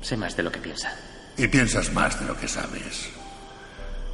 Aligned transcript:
Sé 0.00 0.16
más 0.16 0.36
de 0.36 0.42
lo 0.42 0.50
que 0.50 0.60
piensa. 0.60 0.96
Y 1.36 1.46
piensas 1.48 1.92
más 1.92 2.18
de 2.20 2.26
lo 2.26 2.36
que 2.36 2.48
sabes. 2.48 3.10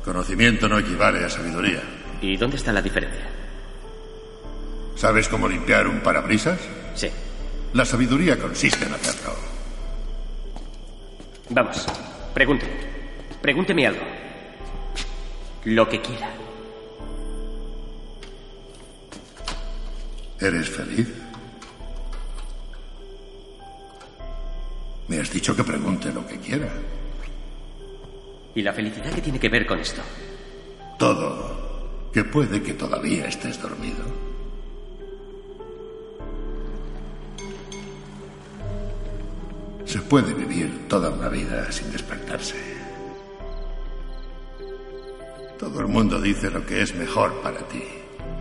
Conocimiento 0.04 0.68
no 0.68 0.78
equivale 0.78 1.24
a 1.24 1.28
sabiduría. 1.30 1.82
¿Y 2.20 2.36
dónde 2.36 2.56
está 2.56 2.72
la 2.72 2.82
diferencia? 2.82 3.26
¿Sabes 4.96 5.28
cómo 5.28 5.48
limpiar 5.48 5.86
un 5.86 6.00
parabrisas? 6.00 6.58
Sí. 6.94 7.08
La 7.74 7.84
sabiduría 7.84 8.38
consiste 8.38 8.86
en 8.86 8.94
hacerlo. 8.94 9.34
Vamos, 11.50 11.86
pregunte. 12.34 12.66
Pregúnteme 13.42 13.86
algo. 13.86 14.04
Lo 15.64 15.88
que 15.88 16.00
quiera. 16.00 16.30
¿Eres 20.40 20.68
feliz? 20.68 21.08
Dicho 25.36 25.54
que 25.54 25.64
pregunte 25.64 26.10
lo 26.14 26.26
que 26.26 26.38
quiera. 26.38 26.66
¿Y 28.54 28.62
la 28.62 28.72
felicidad 28.72 29.12
qué 29.12 29.20
tiene 29.20 29.38
que 29.38 29.50
ver 29.50 29.66
con 29.66 29.78
esto? 29.78 30.00
Todo. 30.98 32.08
Que 32.10 32.24
puede 32.24 32.62
que 32.62 32.72
todavía 32.72 33.26
estés 33.26 33.60
dormido. 33.60 34.02
Se 39.84 40.00
puede 40.00 40.32
vivir 40.32 40.88
toda 40.88 41.10
una 41.10 41.28
vida 41.28 41.70
sin 41.70 41.92
despertarse. 41.92 42.56
Todo 45.58 45.80
el 45.80 45.88
mundo 45.88 46.18
dice 46.18 46.50
lo 46.50 46.64
que 46.64 46.80
es 46.80 46.94
mejor 46.94 47.42
para 47.42 47.58
ti. 47.68 47.84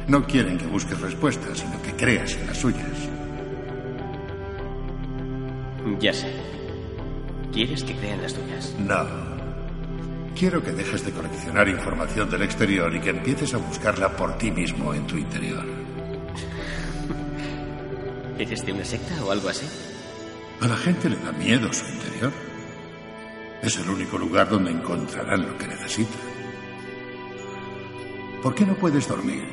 No 0.07 0.25
quieren 0.25 0.57
que 0.57 0.65
busques 0.65 0.99
respuestas, 1.01 1.59
sino 1.59 1.81
que 1.81 1.91
creas 1.91 2.35
en 2.35 2.47
las 2.47 2.57
suyas. 2.57 3.09
Ya 5.99 6.13
sé. 6.13 6.55
¿Quieres 7.55 7.85
que 7.85 7.95
crean 7.95 8.21
las 8.21 8.33
tuyas? 8.33 8.75
No. 8.79 9.07
Quiero 10.37 10.61
que 10.61 10.73
dejes 10.73 11.05
de 11.05 11.13
coleccionar 11.13 11.69
información 11.69 12.29
del 12.29 12.41
exterior 12.41 12.93
y 12.93 12.99
que 12.99 13.11
empieces 13.11 13.53
a 13.53 13.57
buscarla 13.59 14.13
por 14.17 14.37
ti 14.37 14.51
mismo 14.51 14.93
en 14.93 15.07
tu 15.07 15.15
interior. 15.17 15.63
¿Eres 18.37 18.65
de 18.65 18.73
una 18.73 18.83
secta 18.83 19.23
o 19.23 19.31
algo 19.31 19.47
así? 19.47 19.65
A 20.59 20.67
la 20.67 20.75
gente 20.75 21.07
le 21.07 21.15
da 21.15 21.31
miedo 21.31 21.71
su 21.71 21.85
interior. 21.85 22.33
Es 23.61 23.77
el 23.77 23.89
único 23.89 24.17
lugar 24.17 24.49
donde 24.49 24.71
encontrarán 24.71 25.47
lo 25.47 25.57
que 25.57 25.67
necesitan. 25.67 26.19
¿Por 28.43 28.53
qué 28.53 28.65
no 28.65 28.75
puedes 28.75 29.07
dormir? 29.07 29.45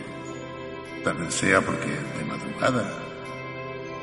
Tal 1.05 1.19
vez 1.19 1.33
sea 1.35 1.61
porque 1.61 1.87
de 1.87 2.25
madrugada, 2.25 2.85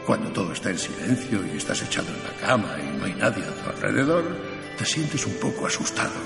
cuando 0.06 0.30
todo 0.32 0.54
está 0.54 0.70
en 0.70 0.78
silencio 0.78 1.40
y 1.46 1.58
estás 1.58 1.82
echado 1.82 2.08
en 2.10 2.24
la 2.24 2.48
cama 2.48 2.76
y 2.80 2.98
no 2.98 3.06
hay 3.06 3.14
nadie 3.14 3.44
a 3.44 3.64
tu 3.64 3.70
alrededor, 3.70 4.24
te 4.78 4.86
sientes 4.86 5.26
un 5.26 5.34
poco 5.34 5.68
asustado. 5.68 6.20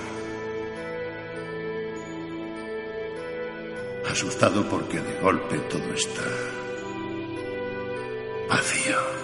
Asustado 4.09 4.67
porque 4.69 4.99
de 4.99 5.19
golpe 5.21 5.57
todo 5.69 5.93
está 5.93 6.23
vacío. 8.47 9.23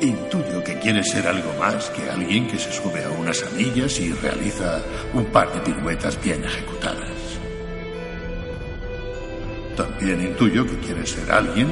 Intuyo 0.00 0.64
que 0.64 0.78
quieres 0.78 1.10
ser 1.10 1.26
algo 1.26 1.52
más 1.58 1.90
que 1.90 2.08
alguien 2.08 2.48
que 2.48 2.58
se 2.58 2.72
sube 2.72 3.04
a 3.04 3.10
unas 3.10 3.42
anillas 3.42 4.00
y 4.00 4.10
realiza 4.12 4.80
un 5.12 5.26
par 5.26 5.52
de 5.52 5.60
piruetas 5.60 6.20
bien 6.22 6.42
ejecutadas. 6.42 7.19
También 10.00 10.30
intuyo 10.30 10.66
que 10.66 10.78
quieres 10.78 11.10
ser 11.10 11.30
alguien 11.30 11.68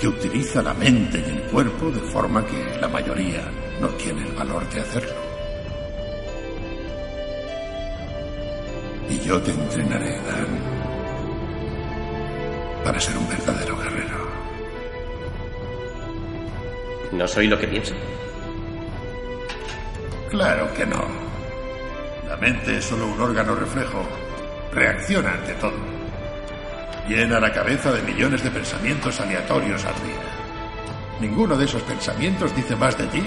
que 0.00 0.08
utiliza 0.08 0.60
la 0.60 0.74
mente 0.74 1.18
y 1.24 1.30
el 1.30 1.42
cuerpo 1.52 1.88
de 1.88 2.00
forma 2.00 2.44
que 2.44 2.80
la 2.80 2.88
mayoría 2.88 3.48
no 3.80 3.86
tiene 3.90 4.22
el 4.22 4.32
valor 4.32 4.68
de 4.70 4.80
hacerlo. 4.80 5.14
Y 9.08 9.20
yo 9.20 9.40
te 9.40 9.52
entrenaré, 9.52 10.16
Dan, 10.16 10.48
para 12.82 12.98
ser 12.98 13.16
un 13.18 13.28
verdadero 13.28 13.78
guerrero. 13.78 14.28
No 17.12 17.28
soy 17.28 17.46
lo 17.46 17.56
que 17.56 17.68
pienso. 17.68 17.94
Claro 20.28 20.74
que 20.74 20.86
no. 20.86 21.06
La 22.28 22.36
mente 22.36 22.78
es 22.78 22.84
solo 22.84 23.06
un 23.06 23.20
órgano 23.20 23.54
reflejo. 23.54 24.04
Reacciona 24.72 25.34
ante 25.34 25.54
todo. 25.54 25.93
Llena 27.08 27.38
la 27.38 27.52
cabeza 27.52 27.92
de 27.92 28.00
millones 28.00 28.42
de 28.42 28.50
pensamientos 28.50 29.20
aleatorios 29.20 29.84
al 29.84 29.94
día. 29.94 30.22
Ninguno 31.20 31.54
de 31.56 31.66
esos 31.66 31.82
pensamientos 31.82 32.56
dice 32.56 32.74
más 32.76 32.96
de 32.96 33.06
ti 33.08 33.22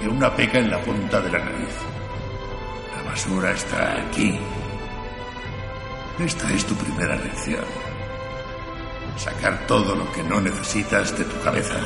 que 0.00 0.08
una 0.08 0.34
peca 0.34 0.58
en 0.58 0.70
la 0.70 0.80
punta 0.80 1.20
de 1.20 1.30
la 1.30 1.38
nariz. 1.38 1.74
La 2.96 3.10
basura 3.10 3.52
está 3.52 4.00
aquí. 4.00 4.38
Esta 6.18 6.52
es 6.52 6.66
tu 6.66 6.74
primera 6.74 7.14
lección. 7.16 7.64
Sacar 9.16 9.66
todo 9.68 9.94
lo 9.94 10.10
que 10.12 10.24
no 10.24 10.40
necesitas 10.40 11.16
de 11.16 11.24
tu 11.24 11.40
cabeza. 11.42 11.78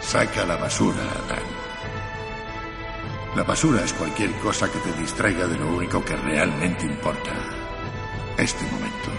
Saca 0.00 0.46
la 0.46 0.56
basura, 0.56 1.02
Adán. 1.02 1.69
La 3.36 3.44
basura 3.44 3.84
es 3.84 3.92
cualquier 3.92 4.32
cosa 4.40 4.68
que 4.70 4.80
te 4.80 4.92
distraiga 5.00 5.46
de 5.46 5.56
lo 5.56 5.68
único 5.68 6.04
que 6.04 6.16
realmente 6.16 6.84
importa. 6.84 7.30
Este 8.36 8.64
momento. 8.64 9.10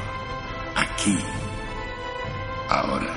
Aquí. 0.75 1.17
Ahora. 2.67 3.13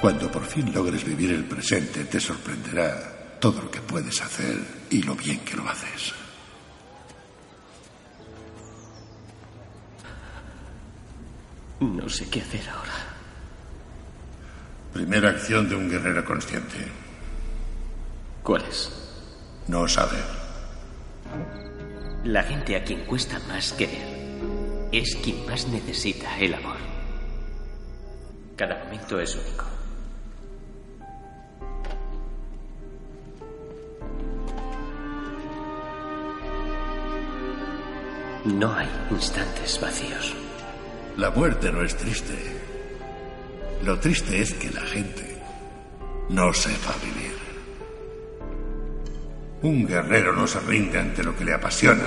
Cuando 0.00 0.30
por 0.30 0.44
fin 0.44 0.72
logres 0.72 1.02
vivir 1.04 1.32
el 1.32 1.44
presente, 1.44 2.04
te 2.04 2.20
sorprenderá 2.20 3.38
todo 3.40 3.62
lo 3.62 3.70
que 3.70 3.80
puedes 3.80 4.22
hacer 4.22 4.86
y 4.90 5.02
lo 5.02 5.16
bien 5.16 5.40
que 5.40 5.56
lo 5.56 5.68
haces. 5.68 6.14
No 11.80 12.08
sé 12.08 12.30
qué 12.30 12.40
hacer 12.42 12.68
ahora. 12.68 13.15
Primera 14.96 15.28
acción 15.28 15.68
de 15.68 15.74
un 15.74 15.90
guerrero 15.90 16.24
consciente. 16.24 16.78
¿Cuál 18.42 18.64
es? 18.64 18.90
No 19.68 19.86
saber. 19.86 20.24
La 22.24 22.42
gente 22.42 22.76
a 22.76 22.82
quien 22.82 23.04
cuesta 23.04 23.38
más 23.40 23.74
querer 23.74 24.88
es 24.92 25.14
quien 25.16 25.44
más 25.44 25.68
necesita 25.68 26.38
el 26.38 26.54
amor. 26.54 26.78
Cada 28.56 28.84
momento 28.84 29.20
es 29.20 29.36
único. 29.36 29.66
No 38.46 38.72
hay 38.72 38.88
instantes 39.10 39.78
vacíos. 39.78 40.34
La 41.18 41.28
muerte 41.28 41.70
no 41.70 41.82
es 41.82 41.94
triste. 41.98 42.75
Lo 43.86 44.00
triste 44.00 44.40
es 44.42 44.52
que 44.54 44.68
la 44.72 44.80
gente 44.80 45.38
no 46.30 46.52
sepa 46.52 46.92
vivir. 47.04 47.36
Un 49.62 49.86
guerrero 49.86 50.32
no 50.32 50.44
se 50.44 50.58
rinde 50.58 50.98
ante 50.98 51.22
lo 51.22 51.36
que 51.36 51.44
le 51.44 51.54
apasiona. 51.54 52.02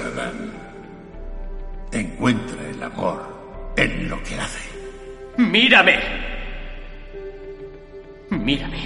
Encuentra 1.89 2.69
el 2.69 2.83
amor 2.83 3.73
en 3.77 4.09
lo 4.09 4.21
que 4.23 4.37
hace. 4.37 4.69
¡Mírame! 5.37 5.99
Mírame. 8.29 8.79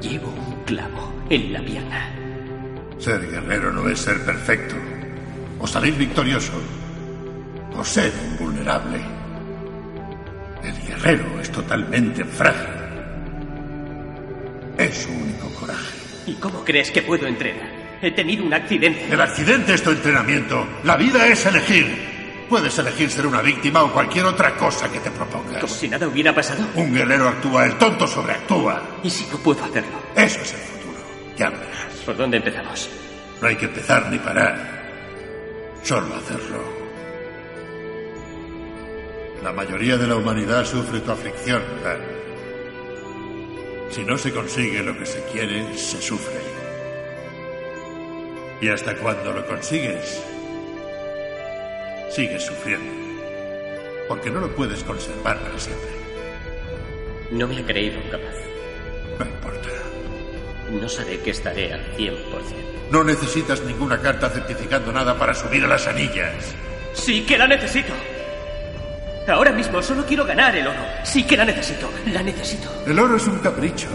Llevo 0.00 0.26
un 0.26 0.64
clavo 0.64 1.12
en 1.30 1.52
la 1.52 1.64
pierna. 1.64 2.12
Ser 2.98 3.30
guerrero 3.30 3.72
no 3.72 3.88
es 3.88 4.00
ser 4.00 4.24
perfecto, 4.24 4.74
o 5.60 5.68
salir 5.68 5.94
victorioso, 5.94 6.52
o 7.76 7.84
ser 7.84 8.12
invulnerable. 8.32 9.21
El 10.62 10.80
guerrero 10.86 11.40
es 11.40 11.50
totalmente 11.50 12.24
frágil. 12.24 12.68
Es 14.78 14.98
su 14.98 15.10
único 15.10 15.48
coraje. 15.54 15.98
¿Y 16.26 16.34
cómo 16.34 16.64
crees 16.64 16.90
que 16.90 17.02
puedo 17.02 17.26
entrenar? 17.26 17.82
He 18.00 18.10
tenido 18.10 18.44
un 18.44 18.54
accidente. 18.54 19.06
El 19.10 19.20
accidente 19.20 19.74
es 19.74 19.82
tu 19.82 19.90
entrenamiento. 19.90 20.66
La 20.84 20.96
vida 20.96 21.26
es 21.26 21.44
elegir. 21.46 22.12
Puedes 22.48 22.76
elegir 22.78 23.10
ser 23.10 23.26
una 23.26 23.40
víctima 23.40 23.82
o 23.82 23.92
cualquier 23.92 24.26
otra 24.26 24.54
cosa 24.56 24.90
que 24.90 25.00
te 25.00 25.10
propongas. 25.10 25.60
Como 25.60 25.72
si 25.72 25.88
nada 25.88 26.06
hubiera 26.06 26.34
pasado. 26.34 26.66
Un 26.74 26.92
guerrero 26.92 27.28
actúa, 27.28 27.64
el 27.66 27.78
tonto 27.78 28.06
sobreactúa. 28.06 28.82
¿Y 29.02 29.10
si 29.10 29.24
no 29.30 29.38
puedo 29.38 29.64
hacerlo? 29.64 30.02
Eso 30.14 30.40
es 30.40 30.52
el 30.52 30.60
futuro. 30.60 30.98
Ya 31.36 31.48
verás. 31.50 31.96
¿Por 32.04 32.16
dónde 32.16 32.36
empezamos? 32.38 32.90
No 33.40 33.48
hay 33.48 33.56
que 33.56 33.66
empezar 33.66 34.10
ni 34.10 34.18
parar. 34.18 34.82
Solo 35.82 36.14
hacerlo. 36.14 36.81
La 39.42 39.52
mayoría 39.52 39.96
de 39.96 40.06
la 40.06 40.14
humanidad 40.14 40.64
sufre 40.64 41.00
tu 41.00 41.10
aflicción, 41.10 41.62
¿verdad? 41.82 41.98
Si 43.90 44.04
no 44.04 44.16
se 44.16 44.32
consigue 44.32 44.82
lo 44.84 44.96
que 44.96 45.04
se 45.04 45.20
quiere, 45.24 45.76
se 45.76 46.00
sufre. 46.00 46.40
Y 48.60 48.68
hasta 48.68 48.96
cuando 48.96 49.32
lo 49.32 49.44
consigues, 49.44 50.22
sigues 52.10 52.44
sufriendo. 52.44 52.92
Porque 54.06 54.30
no 54.30 54.40
lo 54.40 54.54
puedes 54.54 54.84
conservar 54.84 55.40
para 55.40 55.58
siempre. 55.58 55.90
No 57.32 57.48
me 57.48 57.58
ha 57.58 57.66
creído 57.66 58.00
capaz. 58.10 58.36
No 59.18 59.26
importa. 59.26 59.68
No 60.70 60.88
sabré 60.88 61.18
que 61.18 61.30
estaré 61.30 61.72
al 61.72 61.96
100%. 61.96 62.12
No 62.92 63.02
necesitas 63.02 63.60
ninguna 63.62 64.00
carta 64.00 64.30
certificando 64.30 64.92
nada 64.92 65.18
para 65.18 65.34
subir 65.34 65.64
a 65.64 65.68
las 65.68 65.88
anillas. 65.88 66.54
Sí 66.94 67.22
que 67.22 67.36
la 67.36 67.48
necesito. 67.48 67.92
Ahora 69.28 69.52
mismo 69.52 69.80
solo 69.82 70.04
quiero 70.04 70.24
ganar 70.24 70.56
el 70.56 70.66
oro. 70.66 70.80
Sí 71.04 71.24
que 71.24 71.36
la 71.36 71.44
necesito. 71.44 71.88
La 72.12 72.22
necesito. 72.22 72.68
El 72.86 72.98
oro 72.98 73.16
es 73.16 73.26
un 73.26 73.38
capricho. 73.38 73.88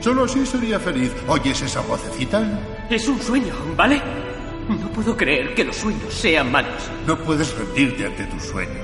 Solo 0.00 0.24
así 0.24 0.44
sería 0.46 0.80
feliz. 0.80 1.12
¿Oyes 1.28 1.62
esa 1.62 1.80
vocecita? 1.80 2.42
Es 2.90 3.06
un 3.08 3.20
sueño, 3.20 3.54
¿vale? 3.76 4.00
No 4.68 4.88
puedo 4.90 5.16
creer 5.16 5.54
que 5.54 5.64
los 5.64 5.76
sueños 5.76 6.12
sean 6.12 6.50
malos. 6.50 6.90
No 7.06 7.16
puedes 7.18 7.56
rendirte 7.56 8.06
ante 8.06 8.24
tus 8.24 8.42
sueños. 8.42 8.76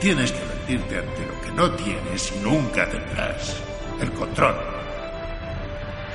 Tienes 0.00 0.32
que 0.32 0.40
rendirte 0.44 0.98
ante 0.98 1.26
lo 1.26 1.40
que 1.42 1.52
no 1.52 1.70
tienes 1.72 2.32
y 2.32 2.38
nunca 2.38 2.88
tendrás. 2.88 3.56
El 4.00 4.12
control. 4.12 4.54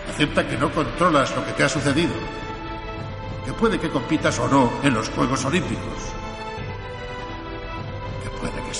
Acepta 0.10 0.48
que 0.48 0.58
no 0.58 0.72
controlas 0.72 1.36
lo 1.36 1.46
que 1.46 1.52
te 1.52 1.64
ha 1.64 1.70
sucedido. 1.70 2.14
Que 3.46 3.54
puede 3.54 3.80
que 3.80 3.90
compitas 3.90 4.40
o 4.40 4.48
no 4.48 4.72
en 4.82 4.94
los 4.94 5.10
Juegos 5.10 5.44
Olímpicos. 5.46 6.13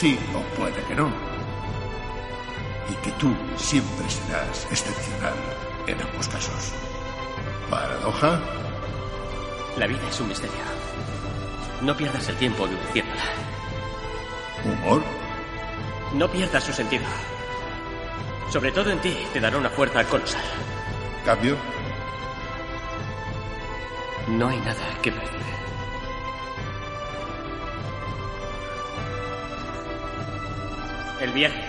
Sí 0.04 0.20
o 0.36 0.42
puede 0.58 0.84
que 0.84 0.96
no. 0.96 1.10
Y 2.92 2.96
que 3.06 3.12
tú 3.12 3.34
siempre 3.56 4.10
serás 4.10 4.68
excepcional 4.70 5.34
en 5.88 6.02
ambos 6.02 6.28
casos. 6.28 6.74
¿Paradoja? 7.70 8.38
La 9.78 9.88
vida 9.88 10.02
es 10.10 10.20
un 10.20 10.28
misterio. 10.28 10.58
No 11.80 11.96
pierdas 11.96 12.28
el 12.28 12.36
tiempo 12.36 12.68
deduciéndola. 12.68 13.24
¿Humor? 14.66 15.04
No 16.16 16.30
pierdas 16.30 16.66
su 16.66 16.74
sentido. 16.74 17.06
Sobre 18.50 18.74
todo 18.74 18.92
en 18.92 19.00
ti 19.00 19.16
te 19.32 19.40
dará 19.40 19.58
una 19.58 19.70
fuerza 19.70 20.04
colosal. 20.04 20.44
¿Cambio? 21.24 21.56
No 24.28 24.50
hay 24.50 24.58
nada 24.58 24.84
que 25.02 25.14
perder. 25.14 25.63
El 31.24 31.32
viaje. 31.32 31.64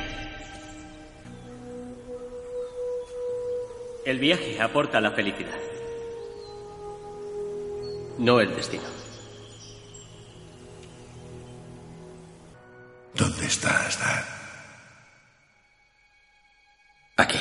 El 4.05 4.19
viaje 4.19 4.61
aporta 4.61 5.01
la 5.01 5.13
felicidad. 5.13 5.57
No 8.19 8.41
el 8.41 8.53
destino. 8.57 8.83
¿Dónde 13.15 13.47
estás, 13.47 13.97
Dan? 14.01 14.25
Aquí. 17.19 17.39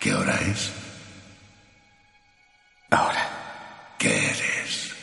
¿Qué 0.00 0.12
hora 0.12 0.38
es? 0.42 0.70
Ahora. 2.90 3.94
¿Qué 3.98 4.14
eres? 4.14 4.94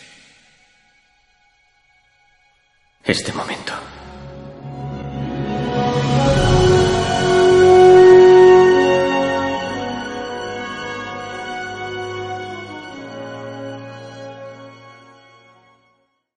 Este 3.04 3.34
momento. 3.34 3.74